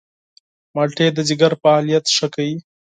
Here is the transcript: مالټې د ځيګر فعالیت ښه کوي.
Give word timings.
مالټې 0.75 1.07
د 1.13 1.19
ځيګر 1.29 1.51
فعالیت 1.61 2.05
ښه 2.15 2.27
کوي. 2.35 2.57